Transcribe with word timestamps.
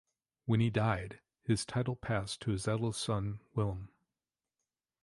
When 0.47 0.61
he 0.61 0.71
died, 0.71 1.19
his 1.43 1.63
title 1.63 1.95
passed 1.95 2.39
to 2.41 2.49
his 2.49 2.67
eldest 2.67 3.01
son 3.01 3.39
Willem. 3.53 3.89